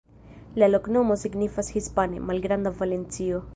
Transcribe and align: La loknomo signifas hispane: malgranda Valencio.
La 0.63 0.67
loknomo 0.71 1.17
signifas 1.25 1.71
hispane: 1.77 2.25
malgranda 2.33 2.75
Valencio. 2.83 3.47